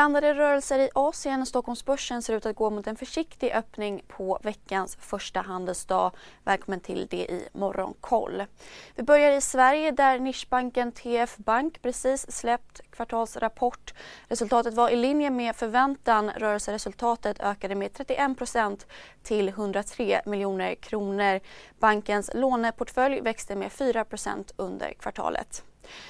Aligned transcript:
Blandade 0.00 0.34
rörelser 0.34 0.78
i 0.78 0.90
Asien. 0.94 1.46
Stockholmsbörsen 1.46 2.22
ser 2.22 2.34
ut 2.34 2.46
att 2.46 2.56
gå 2.56 2.70
mot 2.70 2.86
en 2.86 2.96
försiktig 2.96 3.52
öppning 3.52 4.02
på 4.08 4.38
veckans 4.42 4.96
första 5.00 5.40
handelsdag. 5.40 6.12
Välkommen 6.44 6.80
till 6.80 7.06
det 7.10 7.16
i 7.16 7.48
Morgonkoll. 7.52 8.44
Vi 8.94 9.02
börjar 9.02 9.32
i 9.32 9.40
Sverige 9.40 9.90
där 9.90 10.18
nischbanken 10.18 10.92
TF 10.92 11.36
Bank 11.36 11.82
precis 11.82 12.30
släppt 12.30 12.80
kvartalsrapport. 12.90 13.94
Resultatet 14.28 14.74
var 14.74 14.90
i 14.90 14.96
linje 14.96 15.30
med 15.30 15.56
förväntan. 15.56 16.30
Rörelseresultatet 16.30 17.40
ökade 17.40 17.74
med 17.74 17.90
31% 17.90 18.86
till 19.22 19.48
103 19.48 20.22
miljoner 20.26 20.74
kronor. 20.74 21.40
Bankens 21.78 22.30
låneportfölj 22.34 23.20
växte 23.20 23.56
med 23.56 23.70
4% 23.70 24.52
under 24.56 24.92
kvartalet. 24.92 25.64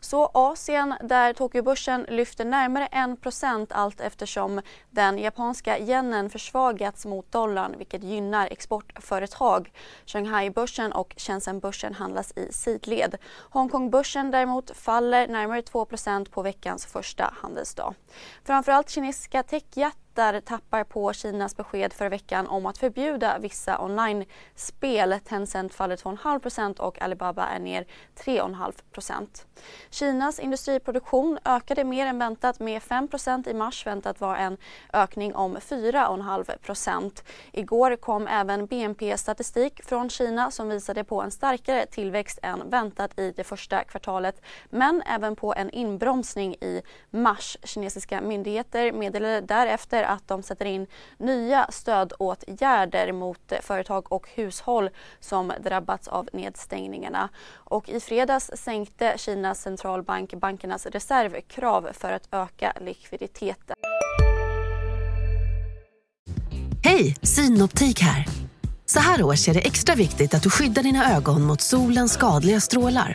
Så 0.00 0.30
Asien 0.34 0.94
där 1.00 1.32
Tokyobörsen 1.32 2.06
lyfter 2.08 2.44
närmare 2.44 2.86
1 2.86 3.72
allt 3.72 4.00
eftersom 4.00 4.60
den 4.90 5.18
japanska 5.18 5.78
yenen 5.78 6.30
försvagats 6.30 7.06
mot 7.06 7.32
dollarn 7.32 7.74
vilket 7.78 8.02
gynnar 8.02 8.46
exportföretag. 8.46 9.72
Shanghai-börsen 10.06 10.92
och 10.92 11.14
Shenzhen-börsen 11.16 11.94
handlas 11.94 12.32
i 12.36 12.52
sidled. 12.52 13.16
Hongkong-börsen 13.50 14.30
däremot 14.30 14.70
faller 14.76 15.28
närmare 15.28 15.60
2% 15.60 16.30
på 16.30 16.42
veckans 16.42 16.86
första 16.86 17.34
handelsdag. 17.42 17.94
Framförallt 18.44 18.90
kinesiska 18.90 19.42
techjättar 19.42 20.01
tittar 20.12 20.40
tappar 20.40 20.84
på 20.84 21.12
Kinas 21.12 21.56
besked 21.56 21.92
förra 21.92 22.08
veckan 22.08 22.46
om 22.46 22.66
att 22.66 22.78
förbjuda 22.78 23.38
vissa 23.38 23.80
online-spel. 23.80 25.20
Tencent 25.24 25.74
faller 25.74 25.96
2,5 25.96 26.80
och 26.80 27.02
Alibaba 27.02 27.46
är 27.46 27.58
ner 27.58 27.86
3,5% 28.16 29.44
Kinas 29.90 30.38
industriproduktion 30.38 31.38
ökade 31.44 31.84
mer 31.84 32.06
än 32.06 32.18
väntat 32.18 32.60
med 32.60 32.82
5% 32.82 33.48
i 33.48 33.54
mars. 33.54 33.86
Väntat 33.86 34.20
var 34.20 34.36
en 34.36 34.56
ökning 34.92 35.34
om 35.34 35.56
4,5% 35.56 37.22
Igår 37.52 37.96
kom 37.96 38.26
även 38.26 38.66
BNP-statistik 38.66 39.84
från 39.84 40.10
Kina 40.10 40.50
som 40.50 40.68
visade 40.68 41.04
på 41.04 41.22
en 41.22 41.30
starkare 41.30 41.86
tillväxt 41.86 42.38
än 42.42 42.70
väntat 42.70 43.18
i 43.18 43.32
det 43.36 43.44
första 43.44 43.84
kvartalet 43.84 44.42
men 44.70 45.02
även 45.06 45.36
på 45.36 45.54
en 45.54 45.70
inbromsning 45.70 46.54
i 46.54 46.82
mars. 47.10 47.56
Kinesiska 47.64 48.20
myndigheter 48.20 48.92
meddelade 48.92 49.40
därefter 49.40 50.01
efter 50.02 50.14
att 50.14 50.28
de 50.28 50.42
sätter 50.42 50.64
in 50.64 50.86
nya 51.18 51.66
stödåtgärder 51.70 53.12
mot 53.12 53.52
företag 53.62 54.12
och 54.12 54.28
hushåll 54.34 54.90
som 55.20 55.52
drabbats 55.60 56.08
av 56.08 56.28
nedstängningarna. 56.32 57.28
Och 57.52 57.88
I 57.88 58.00
fredags 58.00 58.50
sänkte 58.54 59.14
Kinas 59.18 59.62
centralbank 59.62 60.34
bankernas 60.34 60.86
reservkrav 60.86 61.88
för 61.92 62.12
att 62.12 62.28
öka 62.30 62.72
likviditeten. 62.80 63.76
Hej, 66.84 67.16
Synoptik 67.22 68.00
här. 68.00 68.26
Så 68.86 69.00
här 69.00 69.22
års 69.22 69.48
är 69.48 69.54
det 69.54 69.60
extra 69.66 69.94
viktigt 69.94 70.34
att 70.34 70.42
du 70.42 70.50
skyddar 70.50 70.82
dina 70.82 71.16
ögon 71.16 71.42
mot 71.42 71.60
solens 71.60 72.12
skadliga 72.12 72.60
strålar. 72.60 73.14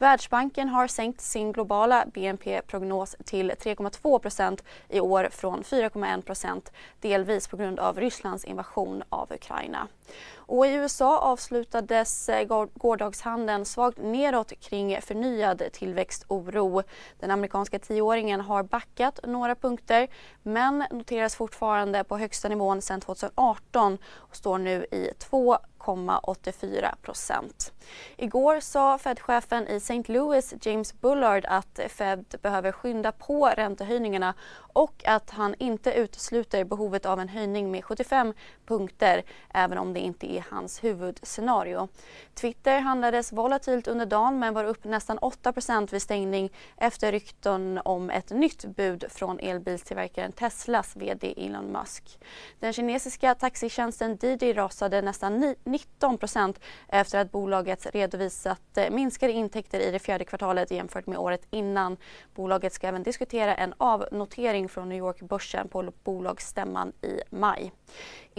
Världsbanken 0.00 0.68
har 0.68 0.86
sänkt 0.86 1.20
sin 1.20 1.52
globala 1.52 2.04
BNP-prognos 2.14 3.16
till 3.24 3.50
3,2% 3.50 4.62
i 4.88 5.00
år 5.00 5.28
från 5.30 5.62
4,1% 5.62 6.70
delvis 7.00 7.48
på 7.48 7.56
grund 7.56 7.78
av 7.78 7.98
Rysslands 7.98 8.44
invasion 8.44 9.02
av 9.08 9.32
Ukraina. 9.32 9.88
Och 10.34 10.66
I 10.66 10.72
USA 10.72 11.18
avslutades 11.18 12.28
eh, 12.28 12.66
gårdagshandeln 12.74 13.64
svagt 13.64 13.98
nedåt 13.98 14.52
kring 14.60 15.00
förnyad 15.00 15.62
tillväxtoro. 15.72 16.82
Den 17.18 17.30
amerikanska 17.30 17.78
tioåringen 17.78 18.40
har 18.40 18.62
backat 18.62 19.20
några 19.26 19.54
punkter 19.54 20.08
men 20.42 20.84
noteras 20.90 21.36
fortfarande 21.36 22.04
på 22.04 22.18
högsta 22.18 22.48
nivån 22.48 22.82
sedan 22.82 23.00
2018 23.00 23.98
och 24.14 24.36
står 24.36 24.58
nu 24.58 24.86
i 24.90 25.10
2,84 25.18 26.94
procent. 27.02 27.72
Igår 28.16 28.60
sa 28.60 28.98
Fed-chefen 28.98 29.68
i 29.68 29.80
St. 29.90 30.12
Louis, 30.12 30.54
James 30.60 31.00
Bullard, 31.00 31.44
att 31.48 31.80
Fed 31.88 32.34
behöver 32.42 32.72
skynda 32.72 33.12
på 33.12 33.46
räntehöjningarna 33.46 34.34
och 34.72 35.02
att 35.06 35.30
han 35.30 35.54
inte 35.58 35.92
utesluter 35.92 36.64
behovet 36.64 37.06
av 37.06 37.20
en 37.20 37.28
höjning 37.28 37.70
med 37.70 37.84
75 37.84 38.34
punkter 38.66 39.22
även 39.54 39.78
om 39.78 39.92
det 39.92 40.00
inte 40.00 40.32
är 40.32 40.44
hans 40.50 40.84
huvudscenario. 40.84 41.88
Twitter 42.34 42.80
handlades 42.80 43.32
volatilt 43.32 43.88
under 43.88 44.06
dagen 44.06 44.38
men 44.38 44.54
var 44.54 44.64
upp 44.64 44.84
nästan 44.84 45.18
8 45.18 45.52
vid 45.90 46.02
stängning 46.02 46.50
efter 46.76 47.12
rykten 47.12 47.80
om 47.84 48.10
ett 48.10 48.30
nytt 48.30 48.64
bud 48.64 49.04
från 49.08 49.40
elbilstillverkaren 49.40 50.32
Teslas 50.32 50.96
vd 50.96 51.34
Elon 51.36 51.72
Musk. 51.72 52.18
Den 52.58 52.72
kinesiska 52.72 53.34
taxitjänsten 53.34 54.16
Didi 54.16 54.52
rasade 54.52 55.02
nästan 55.02 55.54
19% 55.64 56.56
efter 56.88 57.18
att 57.18 57.32
bolaget 57.32 57.86
redovisat 57.94 58.76
eh, 58.76 58.90
minskade 58.90 59.32
intäkter 59.32 59.79
i 59.80 59.90
det 59.90 59.98
fjärde 59.98 60.24
kvartalet 60.24 60.70
jämfört 60.70 61.06
med 61.06 61.18
året 61.18 61.46
innan. 61.50 61.96
Bolaget 62.34 62.72
ska 62.72 62.86
även 62.86 63.02
diskutera 63.02 63.54
en 63.54 63.74
avnotering 63.78 64.68
från 64.68 64.88
New 64.88 64.98
York-börsen 64.98 65.68
på 65.68 65.92
bolagsstämman 66.04 66.92
i 67.02 67.20
maj. 67.30 67.72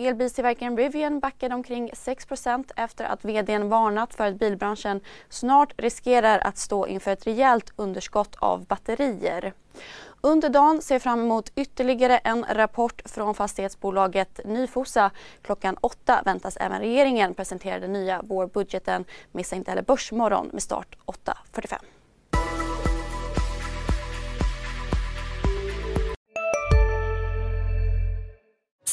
Elbilstillverkaren 0.08 0.78
Rivian 0.78 1.20
backade 1.20 1.56
omkring 1.56 1.90
6% 1.92 2.72
efter 2.76 3.06
att 3.06 3.26
vdn 3.26 3.70
varnat 3.70 4.14
för 4.14 4.28
att 4.28 4.40
bilbranschen 4.40 5.02
snart 5.30 5.74
riskerar 5.78 6.40
att 6.40 6.58
stå 6.58 6.88
inför 6.88 7.12
ett 7.12 7.28
rejält 7.28 7.74
underskott 7.76 8.36
av 8.40 8.66
batterier. 8.66 9.54
Under 10.22 10.50
dagen 10.50 10.82
ser 10.82 10.96
jag 10.96 11.02
fram 11.02 11.22
emot 11.22 11.52
ytterligare 11.56 12.18
en 12.18 12.46
rapport 12.50 13.02
från 13.06 13.36
fastighetsbolaget 13.36 14.40
Nyfosa. 14.46 15.12
Klockan 15.42 15.78
åtta 15.82 16.22
väntas 16.26 16.58
även 16.58 16.80
regeringen 16.80 17.34
presentera 17.34 17.80
den 17.80 17.94
nya 17.94 18.22
vårbudgeten. 18.22 19.06
Missa 19.32 19.56
inte 19.56 19.72
heller 19.72 19.84
Börsmorgon 19.84 20.50
med 20.54 20.64
start 20.64 20.96
8.45. 21.06 22.01